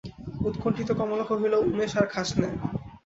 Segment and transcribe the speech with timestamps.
[0.47, 2.49] উৎকণ্ঠিত কমলা কহিল, উমেশ, আর খাস নে।